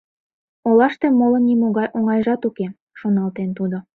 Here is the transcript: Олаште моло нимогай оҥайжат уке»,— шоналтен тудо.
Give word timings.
Олаште 0.67 1.07
моло 1.19 1.39
нимогай 1.47 1.87
оҥайжат 1.97 2.41
уке»,— 2.49 2.67
шоналтен 2.99 3.49
тудо. 3.57 3.77